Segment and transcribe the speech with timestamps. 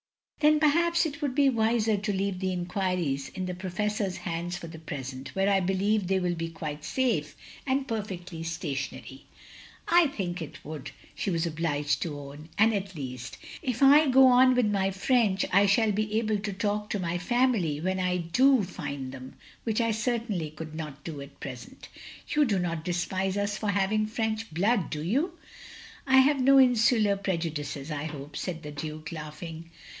[0.41, 4.65] ""Then perhaps it would be wiser to leave the enquiries in the Professor's hands for
[4.65, 7.35] the present where I believe they will be quite safe,
[7.67, 9.27] and per fectly stationary."
[9.87, 14.25] "I think it would," she was obliged to own," and at least, if I go
[14.29, 18.17] on with my French, I shall be able to talk to my family when I
[18.17, 21.89] do find them, which I certainly could not do at present!
[22.27, 25.37] You do not despise us for having French blood, do you?"
[26.07, 29.69] "I have no insular prejudices, I hope," said the Duke, laughing.